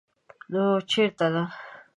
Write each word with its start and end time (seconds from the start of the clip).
_نو 0.51 0.63
چېرته 0.91 1.27
ده؟ 1.33 1.43